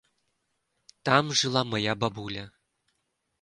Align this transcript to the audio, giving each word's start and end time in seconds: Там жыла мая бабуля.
Там 1.09 1.29
жыла 1.41 1.63
мая 1.75 1.93
бабуля. 2.05 2.45